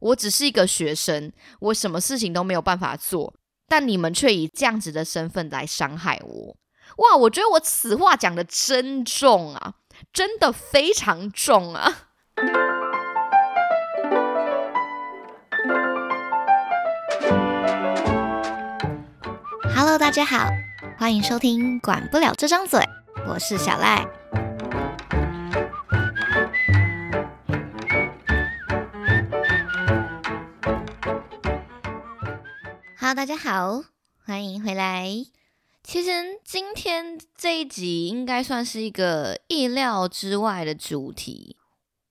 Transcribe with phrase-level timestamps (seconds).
[0.00, 1.30] 我只是一个学生，
[1.60, 3.34] 我什么事情都没有办法做，
[3.68, 6.56] 但你们却以这样子的身份来伤害我。
[6.96, 9.74] 哇，我觉得我此话讲的真重啊，
[10.10, 12.08] 真的非常重啊。
[19.76, 20.48] Hello，大家好，
[20.98, 22.80] 欢迎收听《管不了这张嘴》，
[23.28, 24.19] 我是小赖。
[33.12, 33.82] 大家好，
[34.24, 35.04] 欢迎回来。
[35.82, 41.56] 其实今天这一集应该算是一个意料之外的主题。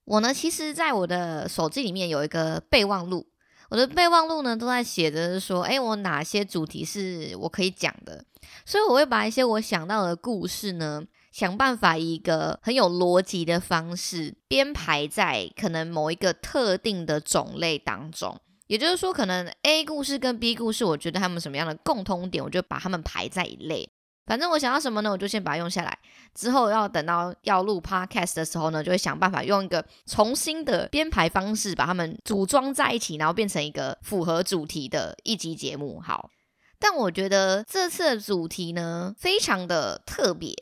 [0.04, 3.26] 我呢，其实在我的手机里面有一个备忘录，
[3.70, 8.26] 我的备忘录呢都在写着说，哎，我哪些主题是我可以讲的，
[8.66, 18.38] 所以我会把一些我想到的故事呢，想办法以一个很有逻辑的方式编排在可能某一个特定的种类当中。
[18.70, 23.90] 也就是说，可能 A 故事跟 B 故事，我觉得他们什么样的共通点，我就把他们排在一类。
[24.26, 25.98] 反正我想要什么呢，我就先把它用下来。
[26.36, 36.00] 之后要等到要录 Podcast 的时候呢，就会想办法用一个重新的编排方式，把它们组装在一起，然后变成一个符合主题的一集节目。
[36.00, 36.30] 好，
[36.78, 40.54] 但我觉得这次的主题呢，非常的特别。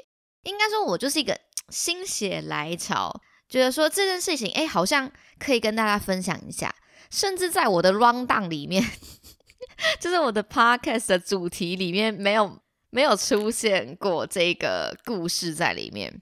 [0.45, 6.75] 应该说，我就是一个心血来潮，觉得说这件事情，哎，好像可以跟大家分享一下。
[7.11, 8.85] 甚至在我的 rundown 里面，
[9.99, 12.59] 就是我的 podcast 的主题里面，没有
[12.91, 16.21] 没有出现过这个故事在里面。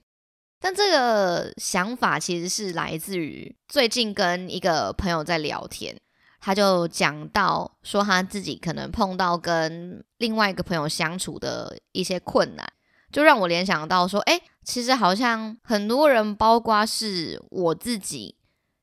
[0.59, 5.95] 但这个想法其实是来自于最近跟一个朋友在聊天，
[6.39, 12.67] 他就讲到说他自己可能碰到跟另外一个朋友相处的一些困难，
[13.11, 18.36] 就让我联想到说，哎，其实好像很多人，包括是我自己。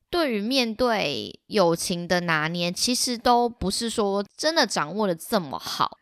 [0.09, 5.97] 对于面对友情的拿捏，其实都不是说真的掌握的这么好。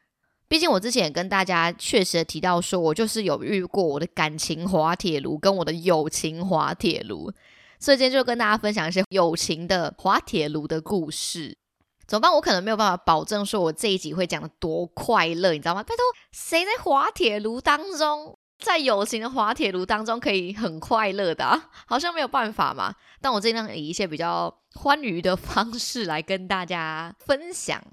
[0.47, 7.31] 毕竟我之前也跟大家确实提到，说我就是有遇过我的感情滑铁卢跟我的友情滑铁卢，
[7.79, 11.57] 所以今天就跟大家分享一些友情的滑铁卢的故事。
[12.05, 12.31] 怎么办？
[12.33, 15.81] 我可能没有办法保证说我这一集会讲的多快乐，你知道吗？
[15.81, 18.37] 拜托，谁在滑铁卢当中？
[18.63, 22.95] 在友情的滑铁卢当中，可以很快乐的， 好像没有办法嘛。
[23.21, 27.83] 但我尽量以一些比较欢愉的方式来跟大家分享。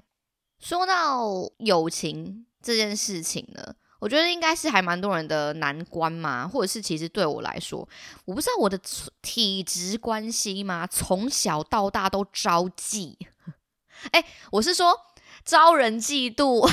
[0.59, 1.23] 说到
[1.57, 7.87] 友情这件事情呢，我觉得应该是还蛮多人的难关嘛，或者是其实对我来说，
[8.25, 8.79] 我不知道我的
[9.21, 13.17] 体质关系嘛，从小到大都招忌。
[14.11, 14.95] 哎，我是说
[15.43, 16.65] 招人嫉妒。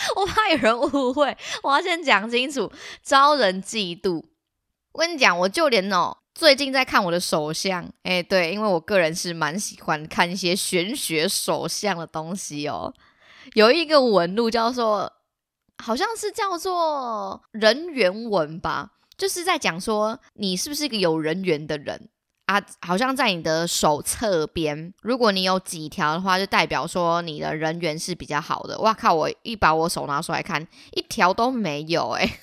[0.16, 2.70] 我怕有人误会，我要先讲清楚，
[3.02, 4.24] 招人嫉妒。
[4.92, 12.92] 我跟你讲，我就连哦，最近在看我的手相，哎，对，因为我个人是蛮喜欢看一些玄学手相的东西哦。
[13.54, 15.12] 有一个纹路叫做，
[15.78, 22.08] 好像是叫做人缘纹吧，就是在讲说你是不是一个有人缘的人。
[22.50, 28.76] 啊，好像在你的手侧边，如果你有几条的话，就代表说你的人缘是比较好的。
[28.80, 29.14] 哇靠！
[29.14, 32.40] 我一把我手拿出来看，一条都没有哎，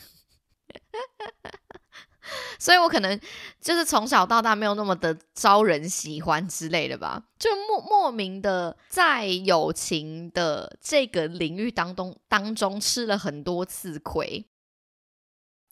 [2.58, 3.20] 所以我可能
[3.60, 14.46] 就是从小到大没有那么的招人喜欢之类的吧，就莫莫名的在友情的这个领域当中当中吃了很多次亏。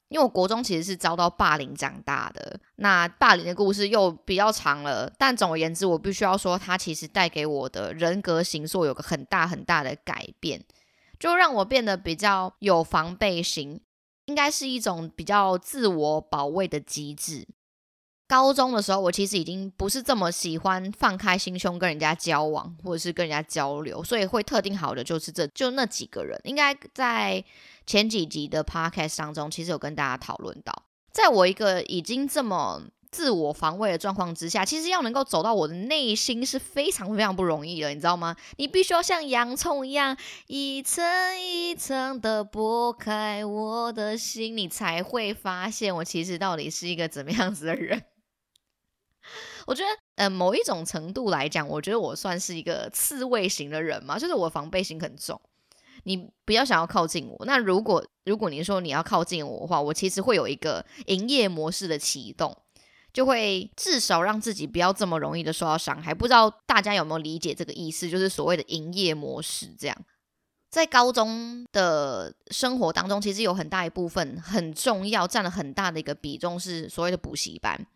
[0.08, 5.12] 因为我国中其实是遭到霸凌长大的，那霸凌的故事又比较长了。
[5.18, 10.64] 但总而言之，我必须要说，它其实带给我的人格形塑有个很大很大的改变，
[11.20, 13.82] 就让我变得比较有防备心，
[14.26, 17.48] 应该是一种比较自我保卫的机制。
[18.28, 26.40] 高中的时候，我其实已经不是这么喜欢放开心胸跟人家交往，或者是跟人家交流，所以会特定好的就是这就那几个人。
[26.44, 27.44] 应该在
[27.86, 30.74] 前几集的 podcast 当中，其实有跟大家讨论到，
[31.12, 32.82] 在我一个已经这么
[33.12, 38.36] 自我防卫的状况之下，其实要能够走到我的内心是非常非常不容易的，你知道吗？
[38.58, 40.18] 你必须要像洋葱一样
[40.48, 41.06] 一层
[41.40, 48.02] 一层的剥开我的心，你才会发现我其实到底是一个怎么样子的人。
[49.66, 55.40] 我觉得，呃，某一种程度来讲，我觉得我算是一个刺猬型的人嘛，就是我防备心很重。
[56.04, 57.46] 你不要想要靠近我。
[57.46, 62.56] 那如果如果你说你要靠近我的话，我其实会有一个营业模式的启动，
[63.12, 66.14] 就会至少让自己不要这么容易的受到伤害。
[66.14, 68.10] 不知道大家有没有理解这个意思？
[68.10, 69.74] 就是所谓的营业模式。
[69.80, 69.98] 这样，
[70.70, 77.88] 在高中的生活当中，其实有很大一部分很重要，占了很大的一个比重，是所谓的补习班。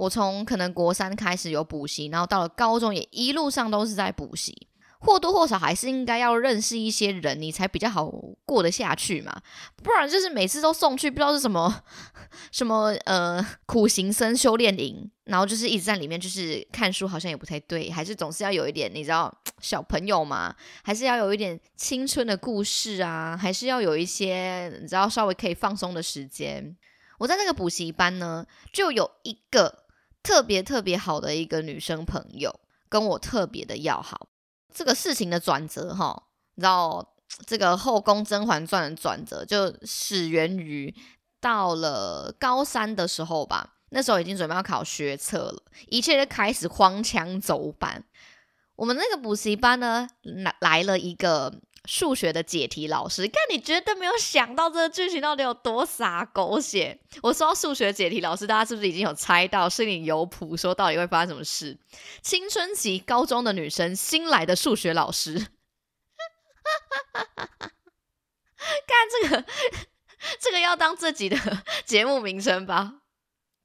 [0.00, 4.66] 我从可能国三开始有补习，然后到了高中也一路上都是在补习。
[5.02, 8.10] 或多或少还是应该要认识一些人，你才比较好
[8.44, 9.34] 过得下去嘛。
[9.82, 11.82] 不然就是每次都送去不知道是什么
[12.52, 26.76] 什么呃苦行僧修炼营，然后就是一直在里面就是看书，好像也不太对，还是总是要有一点你知道小朋友嘛，还是要有一点青春的故事啊，还是要有一些你知道稍微可以放松的时间。
[27.18, 29.84] 我在那个补习班呢，就有一个
[30.22, 34.28] 特别特别好的一个女生朋友，跟我特别的要好。
[34.72, 36.24] 这个事情的转折，哈，
[36.54, 37.14] 你知道
[37.46, 40.94] 这个《后宫甄嬛传》的转折，就始源于
[41.40, 43.76] 到了高三的时候吧。
[43.92, 48.04] 那时候已经准备要考学测了，一切就开始荒腔走板。
[48.76, 51.52] 我们那个补习班呢，来来了一个
[51.86, 53.22] 数学的解题老师。
[53.22, 56.98] 看，你绝对没有想到这个剧情到底有多傻狗血。
[57.22, 61.78] 我说数学解题老师，大家是不是已经有猜到，心里有谱，说到底会发生什么事？
[62.22, 65.48] 青春期高中的女生，新来的数学老师。
[68.86, 69.44] 看这个，
[70.38, 71.36] 这个要当自己的
[71.84, 73.00] 节目名称吧。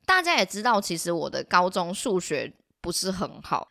[0.05, 3.69] 大家也知道，其实我的高中数学不是很好。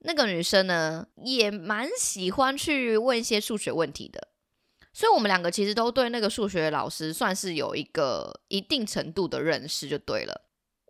[0.00, 4.28] 那个女生呢，也蛮喜欢去问一些数学问题的，
[4.92, 10.42] 所以我们两个其实都对那个数学老师算是有一个一定程度的认识，就对了。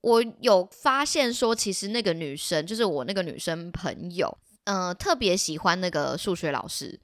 [0.03, 7.01] 我有发现说，其实那个女生，就是我那个女生朋友，嗯，特别喜欢那个数学老师，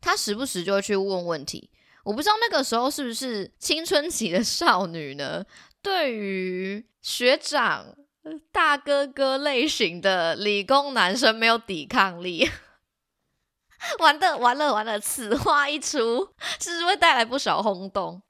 [0.00, 1.70] 她时不时就会去问问题。
[2.04, 5.44] 我不知道那个时候是不是青春期的少女呢？
[5.82, 7.97] 对于学长。
[8.52, 12.50] 大哥哥类型的理工男生没有抵抗力，
[13.98, 18.22] 完 的完了完了，此话一出，是不是会带来不少轰动？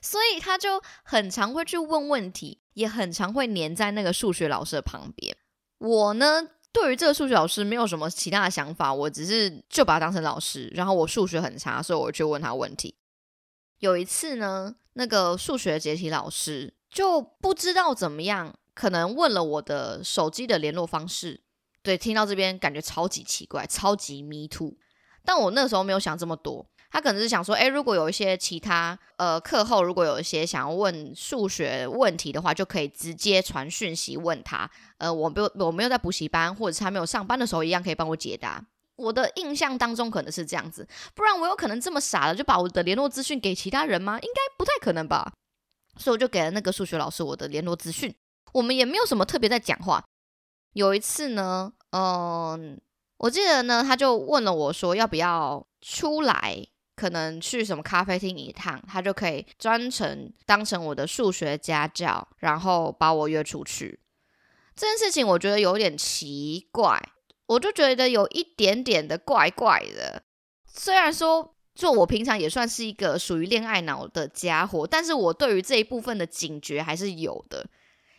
[0.00, 5.36] 所以他就很常会去问问题，也很常会黏在那个数学老师的旁边。
[5.78, 6.42] 我呢，
[6.72, 10.70] 对于这个数学老师没有什么其他的想法，我只是就把他当成老师。
[10.74, 12.96] 然后我数学很差，所以我就问他问题。
[13.78, 18.54] 有一次呢，那个数学解题老师就不知道怎么样。
[18.74, 21.40] 可能问了我的手机的联络方式，
[21.82, 24.76] 对，听到这边感觉超级奇怪，超级迷途。
[25.24, 34.70] 但我那时候没有想这么多，他可能是想说，哎，如果有一些其他呃课后，如果有一些想要问数学问题的话，就可以直接传讯息问他。
[34.98, 38.62] 呃，我没有我没有在补习班，或者是他没有上班的时候，一样可以帮我解答。
[38.96, 44.18] 我的印象当中可能是这样子，不然我有可能这么傻的就把我的联络资讯给其他人吗？
[44.20, 45.32] 应该不太可能吧。
[45.96, 48.14] 所以我就给了那个数学老师我的联络资讯。
[48.54, 50.02] 我们也没有什么特别在讲话。
[50.72, 52.80] 有一次呢，嗯，
[53.18, 56.66] 我记得呢，他就问了我说要不要出来，
[56.96, 64.00] 可能去什么咖啡厅一趟，他就可以专程当成我的数学家教，然后把我约出去。
[64.76, 67.00] 这件事情我觉得有点奇怪，
[67.46, 70.22] 我就觉得有一点点的怪怪的。
[70.66, 77.66] 虽然说，就我平常也算是一个属于恋爱脑的家伙，但是我对于这一部分的警觉还是有的。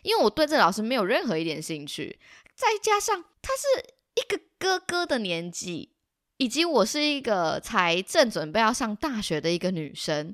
[0.06, 2.20] 因为我对这老师没有任何一点兴趣，
[2.54, 5.90] 再加上他是一个哥哥的年纪，
[6.36, 10.32] 以及我是一个才正准备要上大学的一个女生，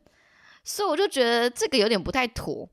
[0.63, 2.69] 所以我就觉得这个有点不太妥。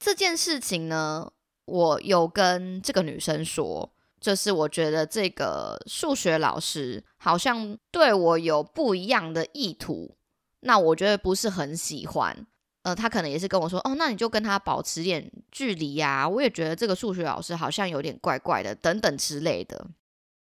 [0.00, 1.30] 这件事情呢，
[1.64, 10.16] 我有跟这个女生说，就是我觉得这个数学老师好像对我有不一样的意图，
[10.58, 12.44] 那我觉得不是很喜欢。
[12.82, 16.28] 呃，他可能也是跟我说，哦，那你就跟他保持点距离呀。
[16.28, 19.86] 我也觉得这个数学老师好像有点怪怪的，等等之类的。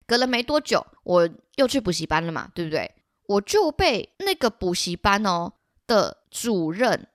[0.08, 2.92] 隔了没多久，我又去补习班了嘛，对不对？
[3.28, 5.54] 我就被那个补习班哦
[5.86, 7.08] 的主任，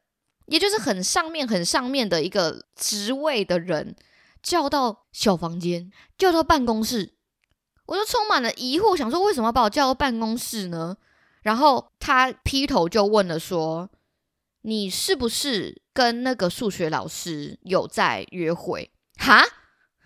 [0.47, 3.97] 也就是很上面、很上面的一个职位的人，
[4.41, 7.15] 叫到小房间，叫到办公室。
[7.87, 10.97] 我就充满了疑惑，想说为什么要把我叫到办公室呢？
[11.43, 13.91] 然后他劈头就问了说。
[14.63, 18.91] 你是不是跟那个数学老师有在约会？
[19.17, 19.45] 哈，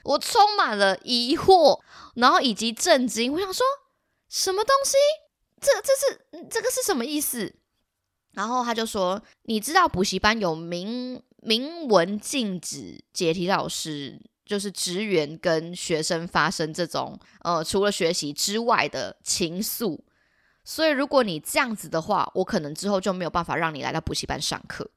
[0.05, 1.81] 我充满了疑惑，
[2.17, 3.33] 然后以及震惊。
[3.33, 3.65] 我想说，
[4.29, 4.97] 什么东西？
[5.61, 7.55] 这这是这个是什么意思？
[8.33, 20.01] 然后他就说，你知道补习班有明明文禁止解题老师，就是职员跟学生发生这种呃，除了学习之外的情愫。
[20.65, 24.91] 所以，如果你这样子的话，我可能之后就没有办法让你来到补习班上课。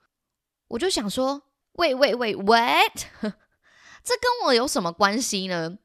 [0.67, 1.41] 我就想说，
[1.73, 2.93] 喂喂喂，what？
[4.03, 5.77] 这跟我有什么关系呢？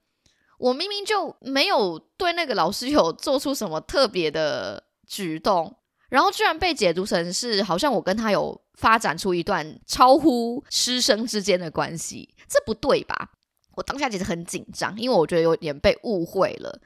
[0.58, 5.74] 我明明就没有对那个老师有做出什么特别的举动，
[6.10, 13.30] 然后居然被解读成是好像我跟他有发展出一段超乎师生之间的关系，这不对吧？
[13.76, 16.78] 我当下其实很紧张，因为我觉得有点被误会了。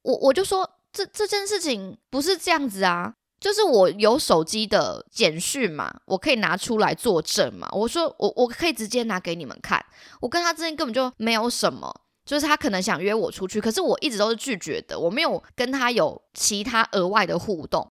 [0.00, 7.68] 我我就说，这这件事情不是这样子啊，就是我有手机的简讯嘛，我可以拿出来作证嘛。
[7.72, 9.84] 我说我我可以直接拿给你们看，
[10.20, 11.94] 我跟他之间根本就没有什么，
[12.24, 17.90] 就是他可能想约我出去，可是我一直都是拒绝的，我没有跟他有其他额外的互动。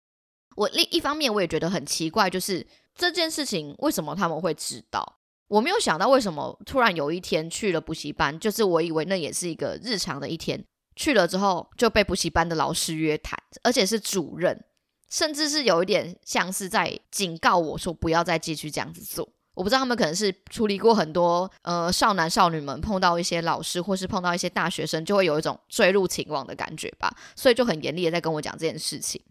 [0.55, 5.17] 我另一方面我也觉得很奇怪，就是这件事情为什么他们会知道？
[5.47, 14.63] 我没有想到为什么突然有一天去了补习班，就是我以为那也是一个日常的一天，去了之后就被补习班的老师约谈，而且是主任，
[15.09, 19.29] 甚至是有一点像是在警告我说不要再继续这样子做。
[19.53, 29.21] 我不知道他们可能是处理过很多呃少男少女们碰到一些老师或是碰到一些大学生，就会有一种坠入情网的感觉吧，所以就很严厉的在跟我讲这件事情。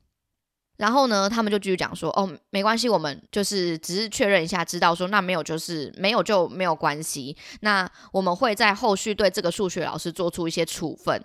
[0.78, 7.36] 然后呢，他们就继续讲说，哦，没关系，我们就是只是确认一下，知道说那没有就是没有就没有关系。
[7.60, 11.22] 那我们会在后续对这个数学老师做出一些处分。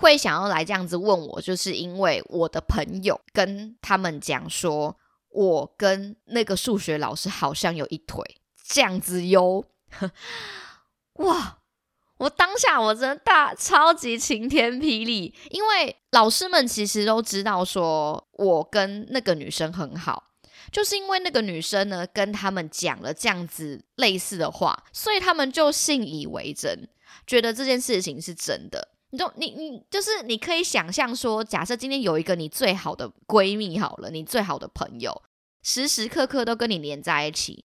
[0.00, 4.96] 会想要来这样子问我，就是因为我的朋友跟他们讲说，
[5.28, 8.24] 我跟那个数学老师好像有一腿
[8.66, 9.64] 这样子哟。
[11.14, 11.58] 哇！
[12.18, 20.24] 我当下我真的大超级晴天霹雳，因为老师们其实都知道说我跟那个女生很好，
[20.70, 26.90] 就是因为那个女生呢跟他们讲了这样子类似的话，所以他们就信以为真，
[27.26, 28.88] 觉得这件事情是真的。
[29.10, 35.22] 你就你你就是你可以想象说，假设今天有一个你最好的闺蜜好了，你最好的朋友，
[35.62, 37.64] 时时刻刻都跟你黏在一起，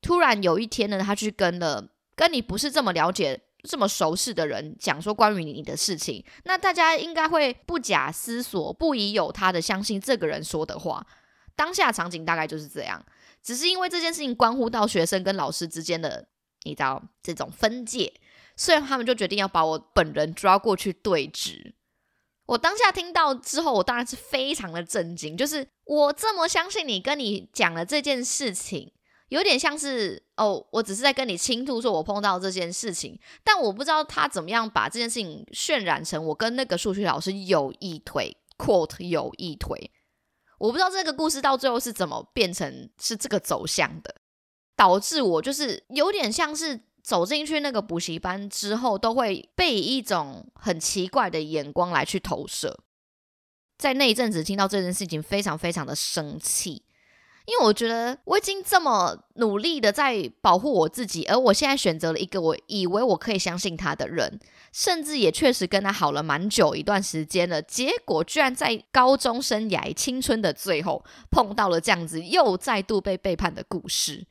[0.00, 3.40] 突然有一天呢，他去跟了跟你不是这么了解。
[3.66, 11.06] 这么熟识的人讲说关于你的事情，那大家应该会不假思索、不疑有他的相信这个人说的话。
[11.56, 13.02] 当下场景大概就是这样，
[13.42, 16.28] 只是因为这件事情关乎到学生跟老师之间的，
[16.64, 18.12] 你知道这种分界，
[18.56, 21.74] 所以他们就决定要把我本人抓过去对质。
[22.46, 28.92] 我当下听到之后，我当然是非常的震惊，就是我这么相信你，跟你讲了这件事情。
[29.28, 39.90] 有点像是哦，我只是在跟你倾吐，说我碰到这件事情，但我不知道他怎么样把这件事情渲染成我跟那个数学老师有一腿 quote 有一腿，
[40.58, 44.14] 我不知道这个故事到最后是怎么变成是这个走向的，
[44.76, 52.80] 导致我就是有点像是走进去那个补习班之后，都会被一种很奇怪的眼光来去投射，
[53.76, 56.82] 在那一阵子听到这件事情，非常非常的生气。
[57.46, 64.40] 因为我觉得我已经这么努力的在保护我自己，而我现在选择了一个我以为我可以相信他的人，
[64.72, 74.26] 甚至也确实跟他好了蛮久一段时间了，结果居然在高中生涯青春的最后碰到了这样子又再度被背叛的故事。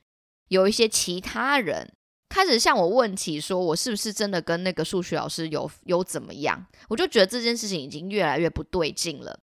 [0.47, 1.93] 有一些其他人
[2.33, 6.65] 开始向我问起，说我是不是真的跟那个数学老师有有怎么样？
[6.89, 9.39] 我就觉得这件事情已经越来越不对劲了。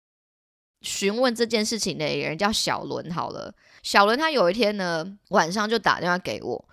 [0.80, 6.68] 询问这件事情的人叫小伦，好了，小伦他有一天呢晚上就打电话给我，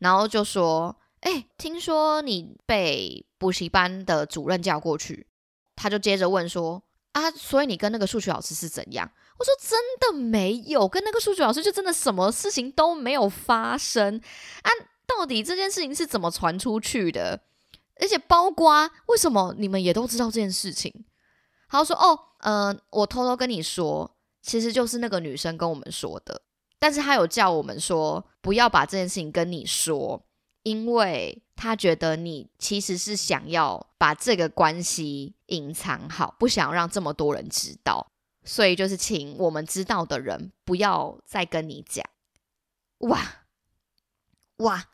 [0.00, 5.28] 然后就说：“哎，听说你被补习班的主任叫过去。”
[5.76, 9.08] 他就接着问说：“啊，所以你跟那个数学老师是怎样？”
[9.38, 14.20] 我说：“真的没有，跟那个数学老师就真的什么事情都没有发生
[14.62, 14.70] 啊！
[15.18, 17.40] 到底这件事情是怎么传出去的？
[18.00, 21.04] 而且包括为什么你们也都知道这件事情？”
[21.68, 26.40] 他说：“哦。”嗯，我偷偷跟你说，其实就是那个女生跟我们说的，
[26.78, 30.24] 但是她有叫我们说不要把这件事情跟你说，
[30.62, 38.10] 因为她觉得你其实是想要把这个关系隐藏好，不想让这么多人知道，
[38.42, 42.02] 所以就是请我们知道的人不要再跟你讲。
[43.00, 43.20] 哇
[44.56, 44.86] 哇，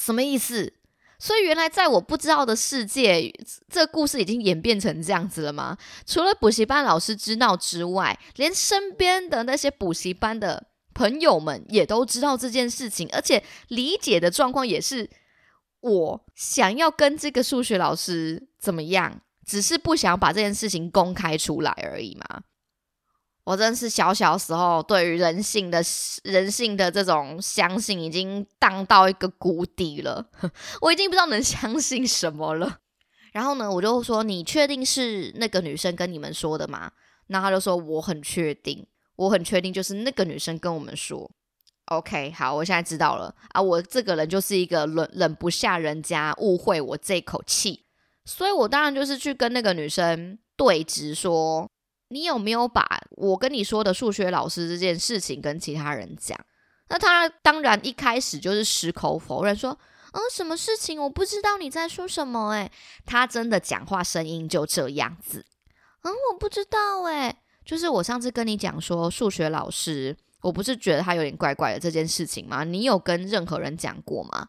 [0.00, 0.72] 什么意思？
[1.18, 3.30] 所以原来在我不知道的世界，
[3.68, 5.76] 这故事已经演变成这样子了吗？
[6.06, 15.10] 除了补习班老师知道之外，连身边的那些补习班的朋友们也都知道这件事情，而且理解的状况也是
[15.80, 22.40] 我想要跟这个数学老师怎么样，只是不想把这件事情公开出来而已嘛。
[23.44, 25.82] 我真是小小时候对于人性的
[26.24, 30.24] 人性的这种相信已经荡到一个谷底了，
[30.82, 32.78] 我已经不知道能相信什么了。
[33.32, 36.92] 然后呢，我就说：“你确定是那个女生跟你们说的吗？”
[37.28, 41.30] 那他就说：“我很确定，我很确定，就是那个女生跟我们说。
[41.86, 43.62] ”OK，好，我现在知道了啊！
[43.62, 47.84] 我这个人就是一个忍忍不下人家误会我这口气，
[48.24, 51.68] 所以我当然就是去跟那个女生对质说。
[52.10, 56.38] 你有没有把我跟你说的数学老师这件事情跟其他人讲？
[56.88, 59.78] 那他当然一开始就是矢口否认，说
[60.12, 61.00] 嗯，什么事情？
[61.00, 62.50] 我不知道你在说什么。
[62.50, 62.70] 诶，
[63.06, 65.46] 他真的讲话声音就这样子。
[66.02, 67.02] 嗯，我不知道。
[67.02, 72.64] 诶，就是我上次跟你讲说数学老师，我不是觉得他有点怪怪的这件事情吗？
[72.64, 74.48] 你有跟任何人讲过吗？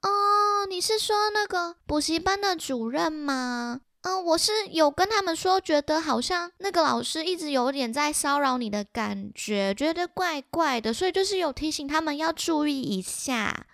[0.00, 3.82] 哦，你是说那个补习班的主任吗？
[4.08, 13.66] 嗯，我是有跟他们说，觉得好像那个老师一直有点在骚扰你的感觉，觉得怪怪的，所以就是有提醒他们要注意一下。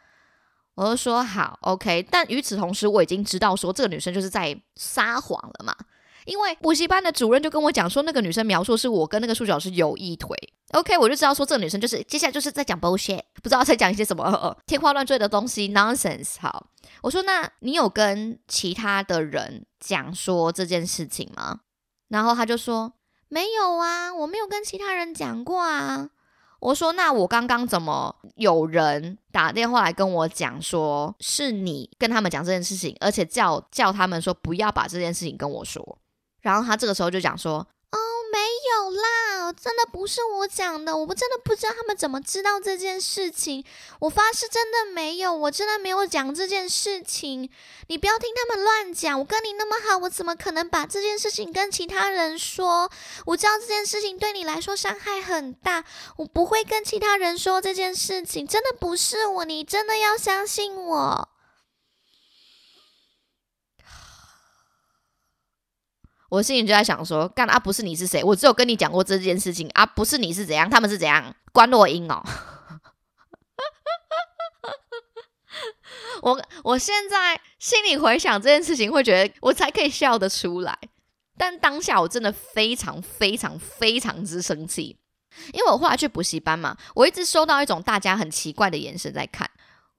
[0.74, 2.04] 我就说好，OK。
[2.10, 5.72] 但与此同时，我已经知道说这个女生就是在撒谎了嘛。
[6.24, 10.36] 因为补习班的主任就跟我讲说，那个女生描述是我跟那个数学老师有一腿。
[10.74, 16.34] OK，我就知道说这个女生就是接下来就是在讲 bullshit， 不知道在讲一些什么天花乱坠的东西 nonsense。
[16.40, 16.66] 好，
[17.02, 21.60] 我说那你有跟其他的人讲说这件事情吗？
[22.08, 22.92] 然后他就说
[23.28, 26.10] 没有啊，我没有跟其他人讲过啊。
[26.58, 35.98] 我说那我刚刚怎么有人打电话来跟我讲说是你跟他们讲这件事情，而且叫叫他们说不要把这件事情跟我说。
[36.40, 37.66] 然后他这个时候就讲说：“，
[38.34, 43.64] 没有啦，真的不是我讲的，我们真的不知道他们怎么知道这件事情。
[44.00, 47.48] 我发誓真的没有，我真的没有讲这件事情。
[47.86, 49.16] 你不要听他们乱讲。
[49.20, 52.90] 我跟你那么好，我怎么可能把这件事情跟其他人说？
[53.26, 55.84] 我知道这件事情对你来说伤害很大，
[56.16, 58.44] 我不会跟其他人说这件事情。
[58.44, 61.28] 真的不是我，你真的要相信我。”
[66.34, 68.24] 我心里就在想说，干啊，不是你是谁？
[68.24, 70.68] 我只有跟你讲过这件事情啊，不是你是怎样？
[70.68, 71.32] 他们是怎样？
[71.52, 72.20] 关洛音哦。
[76.22, 80.76] 我我现在心里回想这件事情，会觉得我才可以笑得出来，
[81.38, 84.98] 但当下我真的非常非常非常之生气，
[85.52, 89.48] 因为我后来去补习班嘛，我一直收到一种大家很奇怪的眼神在看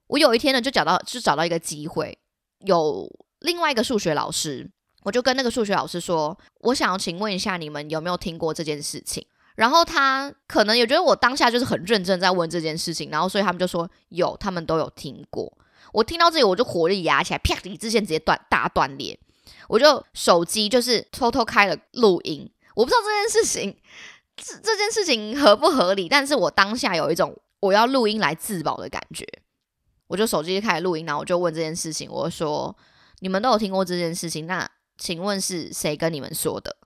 [0.08, 0.18] 我。
[0.18, 2.18] 有一天呢，就找到就找到一个机会，
[2.66, 4.70] 有另外一个数学老师。
[5.06, 9.24] 我就跟那个数学老师说，我想要请问一下，你们有没有听过这件事情？
[9.54, 15.56] 然后他可能也觉得我当下就是很认真在问这件事情，然后所以他们就说有，他们都有听过。
[15.92, 19.16] 我听到这里，我就火力压起来，啪，理智线直接断大断裂。
[19.68, 23.76] 我就手机就是偷偷开了录音，我不知道这件事情
[24.36, 29.24] 这这件事情合不合理，但是我当下有一种我要录音来自保的感觉，
[30.08, 32.76] 我就手机开始录音，然后我就问这件事情，我说
[33.20, 34.68] 你们都有听过这件事情，那。
[34.98, 36.76] 请问是谁跟你们说的？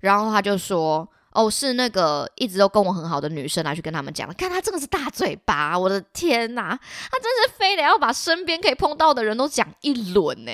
[0.00, 4.34] 然后他就说：“哦，是那个一直都跟我很好的女生来去跟他们讲的。
[4.34, 10.50] 看他真的是大嘴巴，我的天哪，他真是非得要把身边可以碰到的人都讲一轮呢。”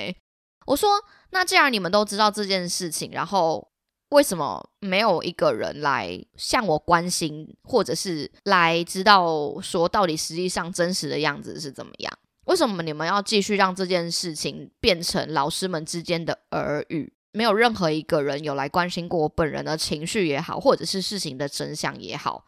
[0.67, 3.67] 我说：“那既然你们都知道这件事情，然后
[4.09, 12.13] 为什么没有一个人来向我关心，或者是来知道说到底实际上真实的样子是怎么样？”
[12.49, 17.13] 为什么你们要继续让这件事情变成老师们之间的耳语？
[17.31, 22.43] 没有任何一个人有来关心过我本人的情绪也好，或者是事情的真相也好。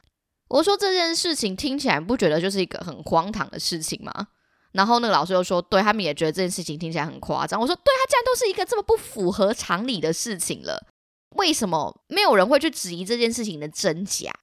[0.49, 4.11] 我说这件事情听起来不觉得就是一个很荒唐的事情吗？
[4.71, 7.61] 然后那个老师又说，对他们也觉得这件事情听起来很夸张。
[7.61, 10.83] 我说，对他竟然都是一个这么不符合常理的事情了，
[11.35, 14.33] 为什么没有人会去质疑这件事情的真假？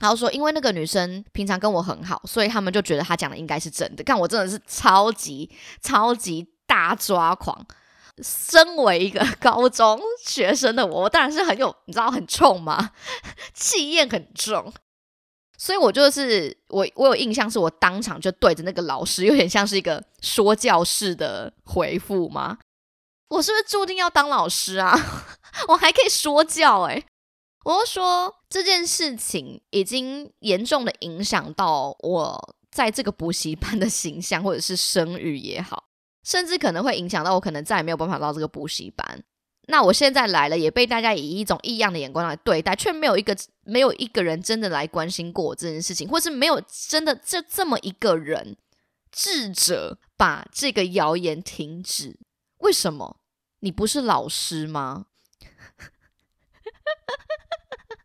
[0.00, 4.02] 他就说，因为那个女生平常跟我很好，所以他们就觉得她讲的应该是真的。
[4.02, 5.48] 看我真的是超级
[5.80, 7.66] 超级大抓狂。
[8.22, 12.90] 身为一个高中学生的我，我当然是很有，你知道很冲吗？
[13.54, 14.70] 气焰很重。
[15.56, 22.58] 所以我就是我，我有印象是我当场就对着那个老师，有点像是一个说教式的回复吗？
[23.28, 24.94] 我是不是注定要当老师啊？
[25.68, 27.04] 我还可以说教诶。
[27.64, 35.84] 我说这件事情已经严重的影响到我在这个补习班的形象，或者是声誉也好，
[36.24, 39.22] 甚至可能会影响到我可能再也没有办法到这个补习班。
[39.66, 48.56] 那我现在来了，也被大家以一种异样的眼光来对待，却没有一个没有一个人真的来关心过我这件事情，或是没有真的就这么一个人
[49.12, 52.18] 智者把这个谣言停止。
[52.58, 53.18] 为什么？
[53.60, 55.06] 你不是老师吗？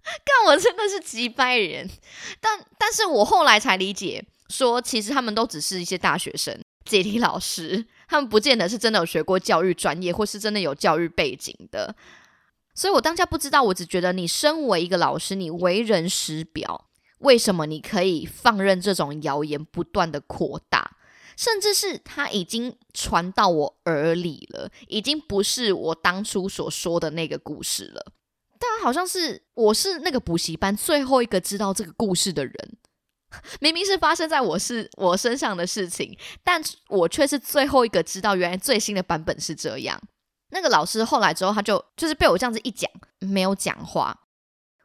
[0.24, 1.89] 看我真的是几百人，
[2.39, 11.96] 但但是我后来才理解，说其实他们都只是一些大学生、解题老师，他们不见得是真的有学过教育专业，或是真的有教育背景的。
[12.76, 16.89] 所以我当下不知道，我只觉得你身为一个老师，你为人师表，
[17.20, 20.98] 为什么你可以放任这种谣言不断的扩大，
[21.38, 28.12] 甚至是他已经传到我耳里了，已经不是我当初所说的那个故事了。
[28.60, 32.78] 但好像是我是那个补习班最后一个知道这个故事的人，
[33.60, 40.02] 明明是发生在我是我身上的事情，但我却是最后一个知道原来最新的版本是这样。
[40.50, 42.89] 那个老师后来之后，他就就是被我这样子一讲，
[43.20, 44.22] 没有讲话。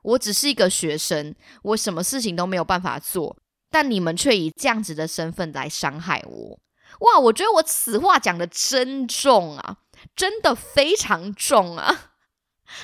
[0.02, 3.36] 我只是一个学生，我什么事情都没有办法做，
[3.70, 6.58] 但你们却以这样子的身份来伤害我。
[7.00, 9.76] 哇，我觉得我此话讲的真重啊，
[10.16, 12.09] 真的非常重啊。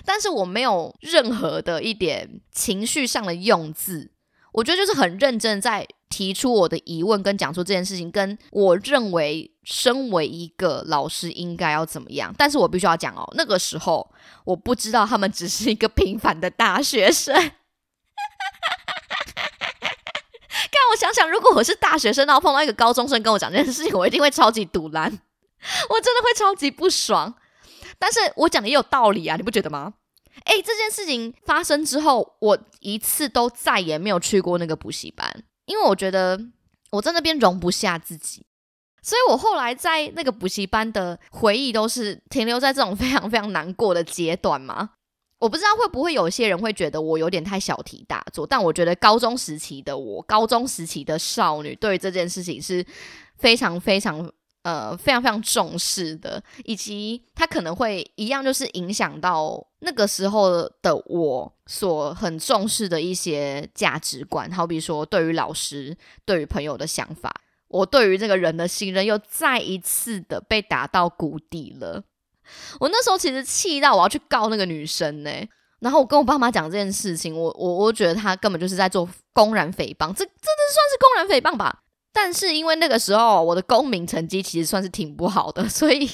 [0.04, 4.10] 但是我没有任何的一点情绪上的用字，
[4.52, 12.34] 我觉得就是很认真在提出我的疑问，跟讲出这件事情，跟我认为身为一个老师应该要怎么样。
[12.38, 14.08] 但是我必须要讲哦，那个时候
[14.44, 17.34] 我不知道他们只是一个平凡的大学生。
[20.68, 25.10] 看我想想，如果我是大学生，然后碰到一个高中生跟我讲这件事情，我一定会超级堵拦，
[25.90, 27.34] 我真的会超级不爽。
[27.98, 29.94] 但是我讲的也有道理啊，你不觉得吗？
[30.44, 36.38] 哎，这件事情发生之后，我一次都再也没有去过那个补习班，因为我觉得
[36.90, 38.44] 我在那边容不下自己，
[39.02, 44.90] 所以我后来在那个补习班的回忆都是停留在这种非常非常难过的阶段嘛。
[45.38, 52.84] 我不知道会不会有些人会觉得我有点太小题大做，但我觉得高中时期的我，高中时期的少女，对这件事情是
[53.38, 54.30] 非常非常。
[54.66, 67.32] 呃，非常非常重视的，以及他可能会一样，就是影响到那个时候的我所很重视的一些价值观，好比说对于老师、对于朋友的想法，
[67.68, 72.02] 我对于这个人的信任又再一次的被打到谷底了。
[72.80, 75.30] 我那时候其实气到我要去告那个女生呢，
[75.78, 81.84] 然后我跟我爸妈讲这件事情，我我我觉得他根本就是在做公然诽谤，这这这算是公然诽谤吧。
[82.18, 86.10] 但是因为那个时候我的公民成绩其实算是挺不好的， 所以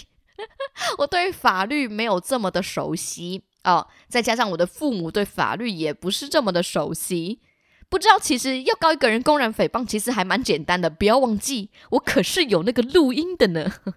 [0.98, 3.86] 我对法律没有这么的熟悉哦。
[4.08, 7.40] 再加上我的父母对法律也不是这么的熟悉，
[7.88, 10.90] 不知道其实要告一个人公然诽谤，其实还蛮简单的。
[10.90, 13.72] 不要忘记，我可是有那个录音的呢。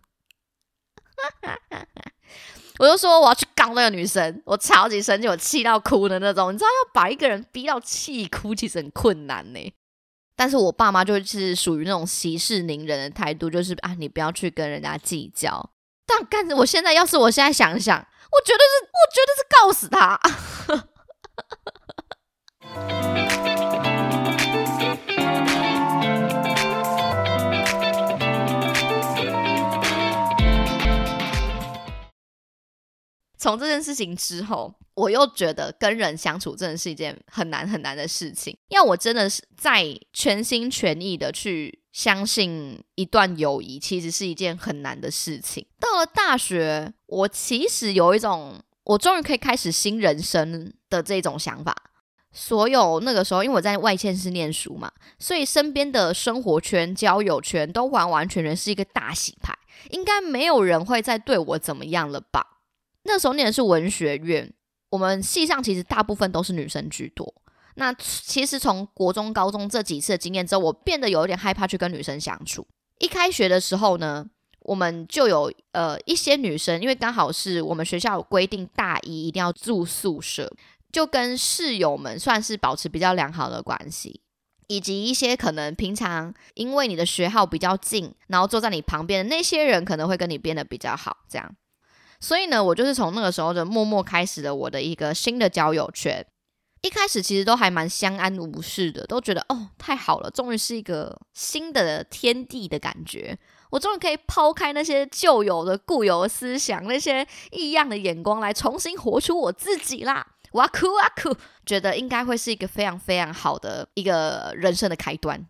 [2.77, 6.53] 我就说我要去告那个女生，我超级生气，我气到哭的那种。
[6.53, 9.73] 你知道要把一个人逼到气哭，其实很困难呢。
[10.37, 15.71] 但是我爸妈就是属于那种息事宁人的态度，就是啊，你不要去跟人家计较。
[16.05, 20.19] 但干，我现在要是我现在想想，我绝对是，我绝对是告死他。
[33.37, 38.57] 从这件事情之后，我又觉得跟人相处真的是一件很难很难的事情。
[38.69, 45.65] 因为我真的是在全心全意的去相信一段友谊，其实是一件很难的事情。
[45.79, 51.75] 到了大学，我其实有一种我终于可以开始新人生的这种想法。
[52.37, 59.57] 所有那个时候，因为我在外县市念书嘛，所以身边的生活圈、交友圈都完完全全是一个大洗牌，
[59.91, 62.59] 应该没有人会再对我怎么样了吧。
[63.03, 64.53] 那时候念的是文学院，
[64.95, 67.33] 我们系上其实大部分都是女生居多。
[67.75, 72.65] 那其实从国中、高中这几次的经验之后，我变得有一点害怕去跟女生相处。
[72.99, 74.25] 一开学的时候呢，
[74.61, 80.49] 我们就有呃一些女生，因为刚好是我们学校有规定大一一定要住宿舍，
[80.93, 84.21] 就跟室友们算是保持比较良好的关系，
[84.67, 91.53] 以及一些可能平常因为你的学号比较近，然后坐在你旁边的那些人，可能会跟你变得比较好，这样。
[92.19, 96.25] 所以呢，我就是从那个时候就默默开始了我的一个新的交友圈。
[96.81, 103.37] 一开始其实都还蛮相安无事的，都觉得哦太好了，终于是一个新的天地的感觉。
[103.71, 110.27] 我终于可以抛开那些旧有的固有思想，那些异样的眼光，来重新活出我自己啦！
[110.51, 115.43] 哇酷哇酷，觉得应该会是一个非常非常好的一个人生的开端。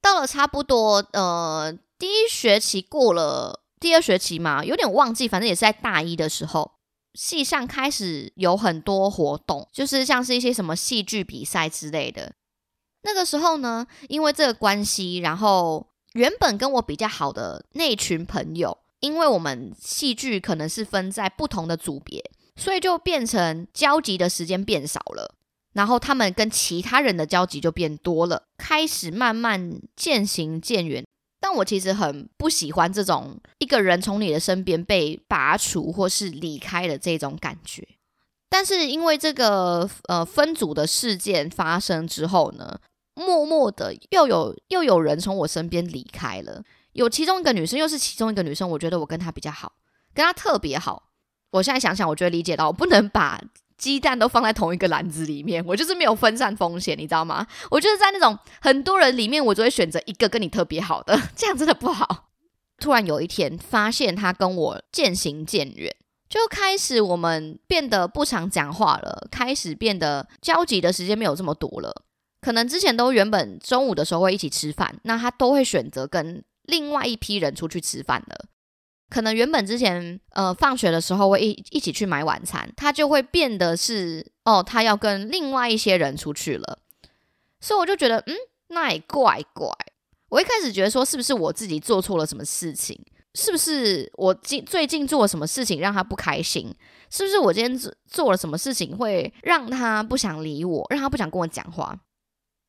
[0.00, 3.61] 到了差不多呃第一学期过了。
[3.82, 6.74] 第二学期嘛，有点忘记，反正也是在大一的时候，
[7.14, 12.32] 系上开始有很多活动，就是像是一些什么戏剧比赛之类的。
[13.02, 25.34] 那个时候呢，因为这个关系，然后原本跟我比较好的那群朋友，因为我们戏剧可能是分在不同的组别，所以就变成交集的时间变少了，
[25.72, 31.04] 然后他们跟其他人的交集就变多了，开始慢慢渐行渐远。
[31.42, 37.84] 但我其实很不喜欢这种一个人从你的身边被拔除或是离开的这种感觉。
[38.48, 42.78] 但是因为这个呃分组的事件发生之后呢，
[43.16, 46.62] 默默的又有又有人从我身边离开了。
[46.92, 49.72] 有其中一个女生，又是其中一个女生，我觉得我跟她比较好，
[50.14, 51.08] 跟她特别好。
[51.50, 53.42] 我现在想想，我觉得理解到我不能把
[53.82, 57.44] 鸡蛋都放在同一个篮子里面，我就是没有分散风险，你知道吗？
[57.68, 62.28] 我就是在那种很多人里面，我就会选择一个跟你特别好的， 这样真的不好。
[62.78, 65.92] 突然有一天发现他跟我渐行渐远，
[66.28, 72.04] 就开始我们变得不常讲话了，开始变得交集的时间没有这么多了。
[72.40, 78.46] 可能之前都原本中午的时候会一起吃饭，那他都会选择跟另外一批人出去吃饭了。
[79.12, 86.78] 可能原本之前呃放学的时候会一一起去买晚餐，他就会变得是哦，他要跟另外一些人出去了。
[87.60, 88.34] 所以我就觉得嗯，
[88.68, 89.68] 那也怪怪。
[90.30, 92.98] 我一开始觉得说是不是我自己做错了什么事情？
[93.34, 96.74] 是不是我近最近做了什么事情让他不开心？
[97.10, 101.94] 是不是我今天做做了什么事情会让他不想理我，让他不想跟我讲话？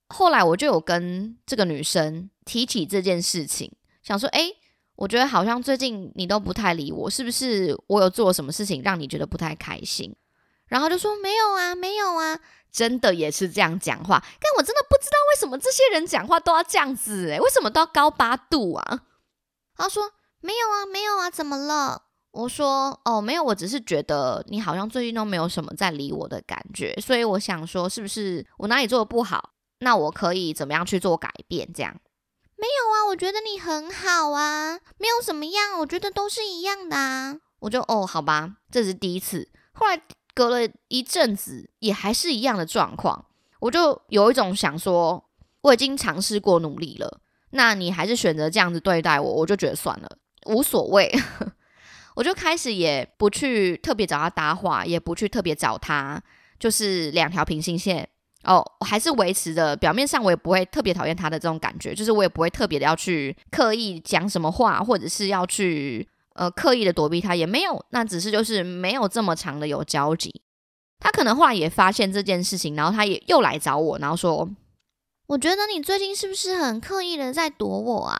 [0.09, 3.71] 后来我就有跟这个女生提起这件事情，
[4.03, 4.51] 想说，哎，
[4.95, 10.15] 我觉得好像最近你都不太理我，是不是我有做什么事情让你觉得不太开心？
[10.67, 12.39] 然后就说没有啊，没有啊，
[12.71, 14.23] 真的也是这样讲话。
[14.39, 19.01] 但我真的不知道为什么这些人讲话都要这样子，诶，为什么都要高八度啊？
[19.75, 22.03] 他说没有啊，没有啊，怎么了？
[22.31, 29.51] 我说哦，没有，我只是觉得你好像最近都没有什么在理我的感觉，所以我想说，是不是我哪里做的不好？
[29.79, 31.71] 那我可以怎么样去做改变？
[31.73, 31.95] 这样
[32.55, 37.37] 没有啊，我觉得你很好啊，没有什么样，我觉得都是一样的啊。
[37.59, 39.49] 我就哦，好吧，这是第一次。
[39.73, 40.01] 后来
[40.33, 43.25] 隔了一阵子，也还是一样的状况，
[43.59, 45.29] 我就有一种想说，
[45.61, 47.19] 我已经尝试过努力了，
[47.51, 51.11] 那你还是选择这样子对待我，我就觉得算了，无所谓。
[52.15, 56.21] 我就开始也不去特别找他搭话，也不去特别找他，
[56.59, 58.07] 就是两条平行线。
[58.43, 70.41] 哦，我还是维持着表面上，我也不会特别讨厌他的这种感觉，就是我也不会特别的要去刻意讲什么话，或者是要去呃刻意的躲避他，也没有，那只是就是没有这么长的有交集。
[70.99, 74.49] 他可能后来也发现这件事情，然后他也又来找我，然后说
[75.27, 78.19] ：“我觉得你最近是不是很刻意的在躲我啊？”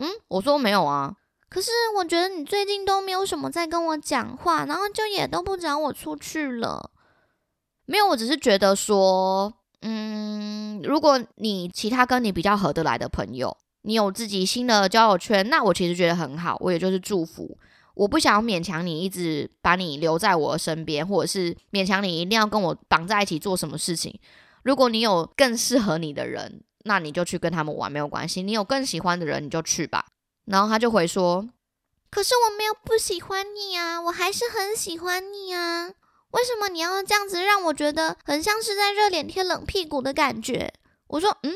[0.00, 1.16] 嗯，我说没有啊，
[1.48, 6.92] 可是我觉得你最近都没有什么在跟我讲话，然后就也都不找我出去了。
[7.86, 9.52] 没有，我只是觉得说。
[9.86, 17.58] 嗯，如果你其他跟你比较合得来的朋友，你有自己新的交友圈，那我其实觉得很好，我也就是祝福。
[17.94, 24.18] 我不想要勉强你一直把你留在我身边，或者是勉强你一定要跟我绑在一起做什么事情。
[24.62, 28.42] 如果你有更适合你的人，那你就去跟他们玩没有关系。
[28.42, 30.06] 你有更喜欢的人，你就去吧。
[30.46, 31.46] 然后他就回说
[32.10, 35.90] ：“可是我没有不喜欢你啊，我还是很喜欢你啊。”
[36.34, 40.72] 为什么你要这样子让我觉得很像是在热脸贴冷屁股的感觉？
[41.06, 41.54] 我说，嗯，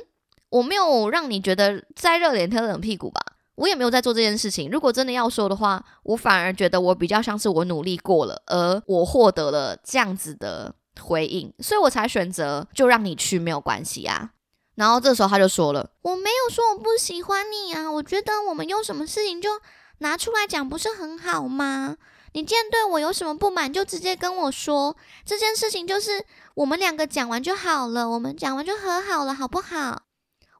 [0.50, 3.20] 我没有让你觉得在热脸贴冷屁股吧？
[3.56, 4.70] 我也没有在做这件事情。
[4.70, 14.30] 如果真的要说的话，我反而觉得我比较像是我努力过了，而我获得了这样子的回应，所以我才选择就让你去，没有关系啊。
[14.76, 19.50] 然后这时候他就说了，我没有说我不喜欢你啊，我觉得我们有什么事情就
[19.98, 21.96] 拿出来讲，不是很好吗？
[22.38, 24.96] 你既然对我有什么不满，就直接跟我说。
[25.24, 26.24] 这件事情就是
[26.54, 30.02] 我们两个讲完就好了，我们讲完就和好了，好不好？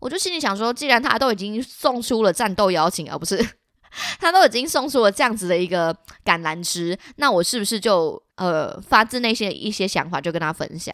[0.01, 3.39] 我就心里想说，既然他都已经送出了战斗邀请，而不是
[4.19, 10.93] 他都已经送出了这样子的一个橄榄枝，那我是不是就呃发自内心的一些想法就跟他分享？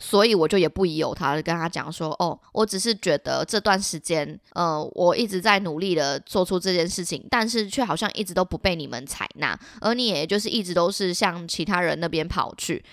[0.00, 12.84] 所以我就也不疑有他，跟他讲说，哦，我只是觉得这段时间，呃，我一直在努力的做出这件事情，但是却好像一直都不被你们采纳，而你也就是一直都是向其他人那边跑去，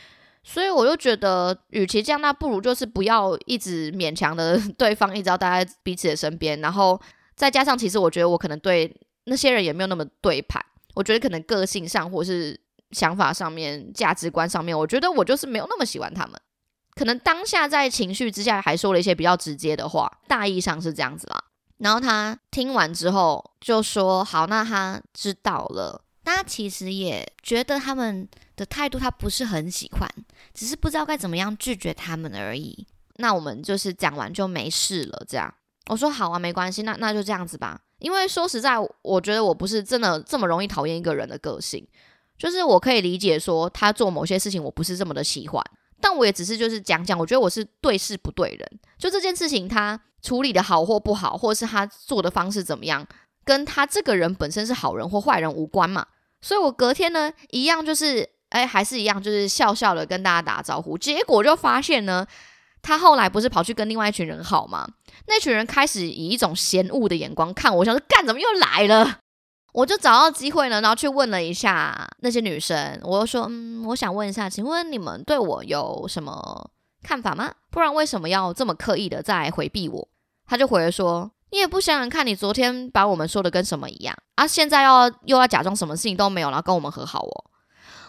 [0.43, 6.99] 所以我就觉得，与其这样，那不如就是不要一直勉强的 对方一直要待在彼此的身边，然后
[7.35, 8.91] 再加上，其实我觉得我可能对
[9.25, 10.59] 那些人也没有那么对盘，
[10.95, 16.33] 我觉得可能个性上或是想法上面、价值观上面，我觉得我就是没有那么喜欢他们。
[16.95, 21.43] 可能当下在情绪之下还说了一些比较直接的话，大意上是这样子啦。
[21.77, 26.01] 然后他听完之后就说：“好，那他知道了。
[26.23, 30.10] 他其实也觉得他们的态度他不是很喜欢，
[30.53, 32.88] 只是不知道该怎么样拒绝他们而已。
[33.17, 35.25] 那我们就是讲完就没事了。
[35.27, 35.53] 这样
[35.88, 37.79] 我说好啊，没关系，那那就这样子吧。
[37.99, 41.86] 因为说实在，我觉得我不是真的这么容易讨厌一个人的个性，
[42.38, 45.62] 就是我可以理解说他做某些事情我不是这么的喜欢。”
[46.01, 48.79] 但我也只是就是讲讲，我觉得我是对事不对人。
[48.97, 53.05] 就这件事情，他处理的好或不好，或者是他做的方式怎么样，
[53.43, 56.05] 跟他这个人本身是好人或坏人无关嘛。
[56.41, 60.97] 所以我隔天呢，一样就是，哎，还是一样，就是笑笑的跟大家打招呼。
[60.97, 62.25] 结果就发现呢，
[62.81, 64.88] 他后来不是跑去跟另外一群人好吗？
[65.27, 69.21] 那群人开始以一种嫌恶的眼光看我，想说干怎么又来了？
[69.75, 76.71] 我就找到机会呢，然后去问了一下那些女生，我就说，嗯，我想问一下，请问你们对我有什么
[77.03, 77.53] 看法吗？
[77.71, 80.07] 不然为什么要这么刻意的在回避我？
[80.47, 84.47] 他就回了说，你也不想想看，你昨天把我们说的跟什么一样啊？
[84.47, 87.43] 现在要又要假装什么事情都没有，然后跟我们和好哦？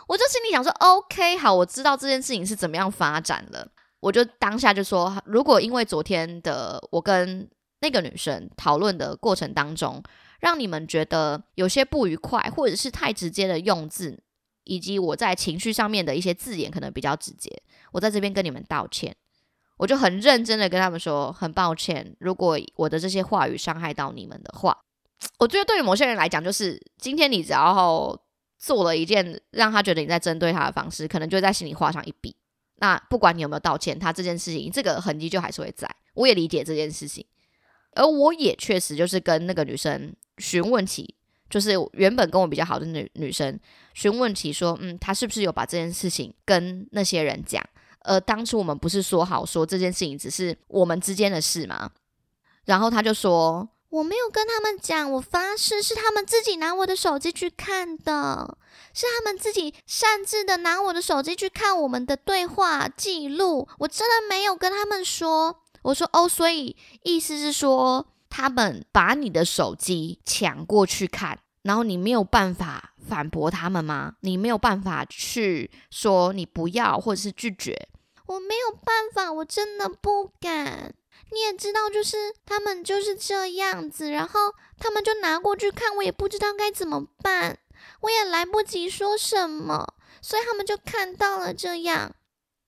[0.06, 3.66] 我就心里想说，OK，好，我知道这件事情是怎么样发展了，
[3.98, 7.50] 我就当下就说，如果因为昨天的我跟
[7.80, 10.00] 那个女生讨论的过程当中。
[10.46, 14.16] 让你们觉得有些不愉快，或者是太直接的用字，
[14.62, 17.50] 以及我在情绪上面的一些字眼可能比较直接，
[17.90, 19.16] 我在这边跟你们道歉。
[19.76, 24.84] 我就很认真的跟他们说，很抱歉，如果我的这些话语伤害到你们的话，
[25.40, 28.16] 我觉得对于某些人来讲，就是今天你只要
[28.56, 32.36] 做了一件让他觉得你在针对他的方式，可能就在心里画上一笔。
[32.76, 35.90] 那不管你有没有道歉，他这件事情这个痕迹就还是会在。
[36.14, 37.26] 我也理解这件事情，
[37.96, 40.14] 而我也确实就是跟那个女生。
[40.38, 41.14] 询问起，
[41.48, 43.58] 就是原本跟我比较好的女女生
[43.94, 47.62] 询问起说，嗯，她是不是有把这件事情跟那些人讲？
[48.00, 51.90] 呃，当初我们不是说好说这件事情只是我们之间的事吗？
[52.66, 58.58] 然后他就说，我没有跟他们讲，我发誓是他们自己拿我的手机去看的，
[58.94, 65.62] 是他们自己擅自的拿我的手机去看我们的对话记录，我真的没有跟他们说。
[65.82, 68.06] 我说，哦，所以意思是说。
[68.28, 74.14] 他们把你的手机抢过去看，然后你没有办法反驳他们吗？
[74.20, 77.88] 你没有办法去说你不要或者是拒绝？
[78.26, 80.94] 我没有办法，我真的不敢。
[81.32, 87.58] 你也知道，就是他们就是这样子，然后他们就拿过去看，我也不知道该怎么办，
[88.00, 92.14] 我也来不及说什么，所以他们就看到了这样。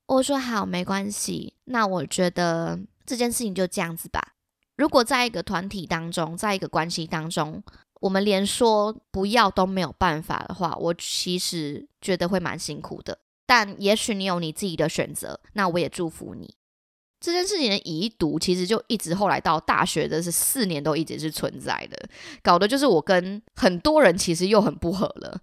[0.06, 4.34] 我说好，没关系，那我觉得这件事情就这样子吧。
[4.78, 7.62] 如果在一个团体当中，在一个关系当中，
[8.00, 13.18] 我们连说不要都没有办法的话，我其实觉得会蛮辛苦的。
[13.44, 16.54] 但也许你有你自己的选择，那我也祝福你。
[17.18, 22.08] 这件事情的遗毒其实就一直后来到大学的是四年都一直是存在的，
[22.40, 25.40] 搞得就是我跟很多人其实又很不合了。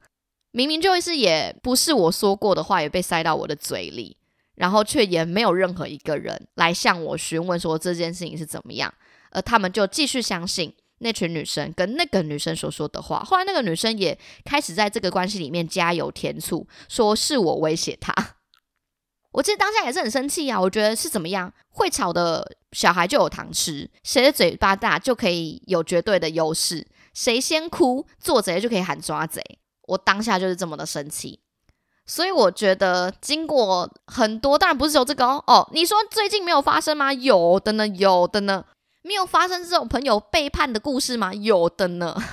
[0.51, 4.15] 明明就是也不是我说过的话，也被塞到我的嘴里，
[4.55, 8.93] 然后却也没有任何一个人来向我询问说这件事情是怎么样。
[9.35, 13.19] 而他们就继续相信那群女生跟那个女生所说的话。
[13.19, 18.13] 后来那个女生也开始在这个关系里面加油添醋，说是我威胁她。
[19.33, 20.57] 我其实当下也是很生气啊！
[20.61, 29.41] 我觉得是怎么样，会吵的小孩就有糖吃，谁的嘴巴大就可以有绝对的优势，谁先哭做贼就可以喊抓贼。
[29.89, 31.41] 我当下就是这么的生气，
[32.05, 35.43] 所以我觉得经过很多，当然不是只有这个哦。
[35.45, 37.11] 哦，你说最近没有发生吗？
[37.11, 38.63] 有的呢，有的呢。
[39.05, 41.31] 没有发生这种朋友背叛的故事吗？
[41.31, 42.15] 有的呢。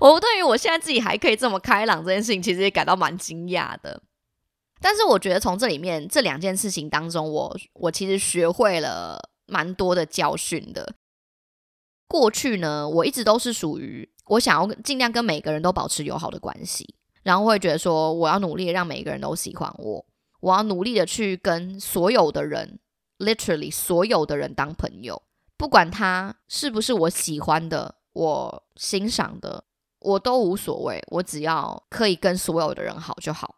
[0.00, 4.02] 我对于我现在自己还可以这么开朗这件事情，其实也感到蛮惊讶的。
[4.82, 10.94] 但是我觉得从这里面这两件事情当中，我我其实学会了蛮多的教训的。
[12.06, 20.04] 过去呢，我一直都是属于我想要尽量跟每个人都保持友好的关系，然后会觉得说我要努力让每个人都喜欢我，
[20.40, 22.78] 我要努力的去跟所有的人。
[23.22, 25.22] Literally，所有的人当朋友，
[25.56, 29.62] 不管他是不是我喜欢的、我欣赏的，
[30.00, 31.00] 我都无所谓。
[31.06, 33.54] 我只要可以跟所有的人好就好。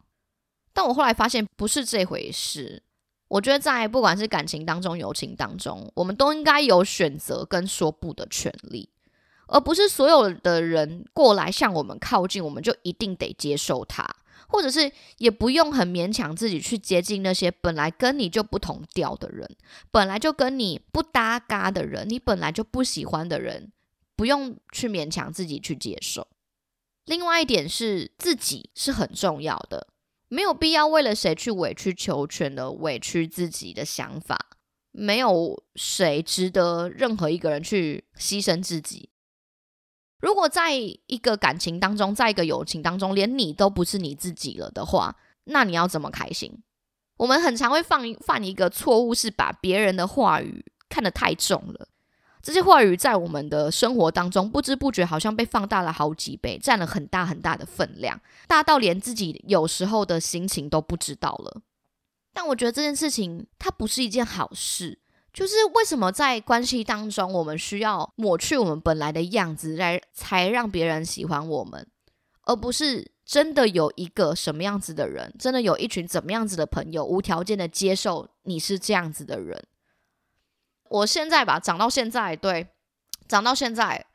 [0.71, 2.83] 但我后来发现不是这回事。
[3.27, 8.87] 我觉得在不管是感情当中、友情当中，我们都应该有选择跟说不的权利，
[9.47, 14.05] 而不是所有的人过来向我们靠近，我们就一定得接受他。
[14.55, 19.45] 或者是也不用很勉强自己去接近那些本来跟你就不同调的人，
[19.91, 23.73] 本来就跟你不搭嘎的人，你本来就不喜欢的人，
[24.15, 26.25] 不用去勉强自己去接受。
[27.03, 29.89] 另外一点是自己是很重要的，
[30.29, 34.39] 没有必要为了谁去委曲求全的委屈自己的想法，
[34.93, 39.09] 没有谁值得任何一个人去牺牲自己。
[40.25, 46.63] 如果在一个感情当中，在一个友情当中，连你都不是你自己了的话，那你要怎么开心？
[47.17, 51.89] 我们很常会犯犯一个错误，是把别人的话语看得太重了。
[52.41, 61.61] 这些话语在我们的生活当中，不知不觉好像被放大了好几倍，占了很大很大的分量，大到连自己有时候的心情都不知道了。
[62.33, 64.97] 但我觉得这件事情，它不是一件好事。
[65.35, 71.85] 就是为什么在关系当中，我们需要抹去我们本来的样子，来才让别人喜欢我们，
[72.43, 79.61] 而不是真的有一个什么样子的人，真的有一群怎么样子的朋友，无条件的接受你是这样子的人。
[80.87, 82.69] 我现在吧，长到现在，对，
[83.27, 84.05] 长到现在，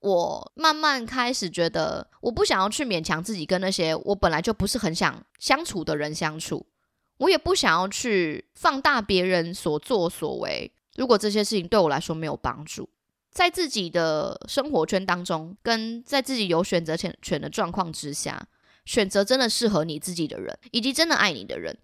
[0.00, 6.66] 我慢慢开始觉得，我不想要去勉强自己跟那些我本来就不是很想相处的人相处，
[7.20, 10.70] 我也不想要去放大别人所作所为。
[10.96, 12.88] 如果这些事情对我来说没有帮助，
[13.30, 18.48] 在自己的生活圈当中，跟在自己有选择权权的状况之下，
[18.84, 21.78] 选择真的适合你自己的人，以及真的爱你的人。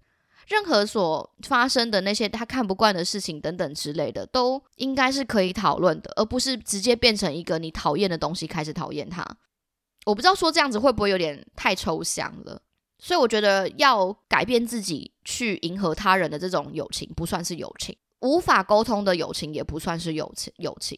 [0.47, 9.25] 任何所发生的那些他看不惯的事情等等之类的，都应该是可以讨论的，而不是直接变成一个你讨厌的东西开始讨厌他。
[10.05, 12.61] 我不知道说这样子会不会有点太抽象了，
[12.97, 20.97] 所以我觉得要改变自己去迎合他人的这种友情不算是友情，无法沟通的友情也不算是友情，友情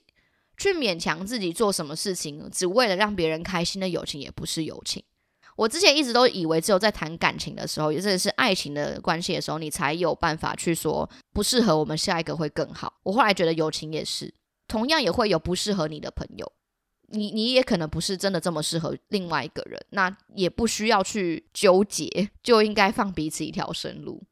[0.55, 5.03] 去勉强自己做什么事情只为了让别人开心的友情也不是友情。
[5.55, 12.99] 我之前一直都以为，只有在谈感情的时候，也真的是爱情的关系的时候，你才有办法去说不适合我们下一个会更好。
[13.01, 14.31] 我后来觉得友情也是，
[14.67, 16.51] 同样也会有不适合你的朋友，
[17.11, 24.23] 你你也可能不是真的这么适合另外一个人，那也不需要去纠结，就应该放彼此一条生路。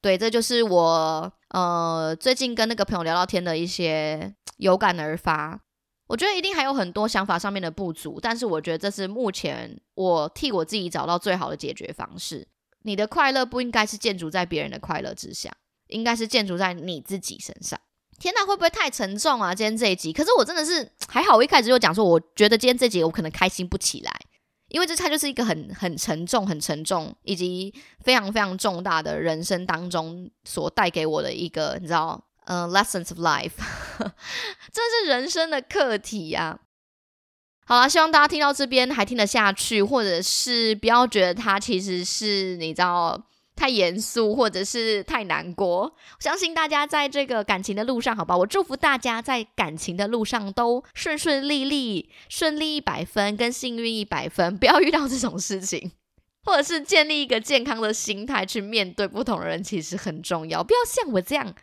[0.00, 5.60] 对，这就是我呃最近跟那个朋友聊聊天的一些有感而发。
[6.08, 12.46] 我觉得一定还有很多想法上面的不足，但是我觉得这是目前我替我自己找到最好的解决方式。
[12.82, 15.52] 你的快乐不应该是建筑在别人的快乐之下，
[15.88, 17.80] 应该是建筑在你自己身上。
[18.18, 19.54] 天呐，会不会太沉重啊？
[19.54, 24.12] 今天这一集，可是我真的是 还好，我一开始就讲说，我觉得今天这集我可能开心不起来，
[24.68, 32.22] 因为这它就是一个很很沉重、很沉重以及非常非常重大的人生当中所带给我的一个，你知道。
[32.46, 33.50] 呃，lessons of life，
[33.98, 36.60] 这是人生的课题呀。
[37.66, 43.20] 好了，希望大家听到这边还听得下去，或者是不要觉得它其实是你知道
[43.56, 45.80] 太严肃，或者是太难过。
[45.80, 55.90] 我相信大家在这个感情的路上，好吧，我祝福大家在感情的路上都顺顺利利，顺利一百分，跟幸运一百分，不要遇到这种事情，
[56.44, 60.62] 或者是建立一个健康的心态去面对不同的人，其实很重要。
[60.62, 61.54] 不要像我这样。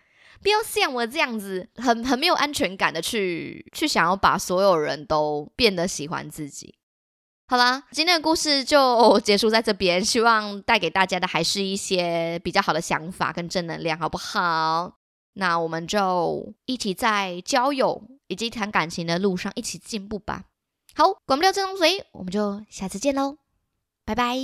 [0.42, 6.76] 不要像我这样子，很很没有安全感的去去想要把所有人都变得喜欢自己。
[7.54, 14.94] 好啦，今天的故事就结束在这边，希望带给大家的还是一些比较好的想法跟正能量，好不好？
[15.34, 20.46] 那我们就一起在交友以及谈感情的路上一起进步吧。
[20.96, 23.38] 好，管不了这张嘴，我们就下次见喽，
[24.04, 24.36] 拜拜。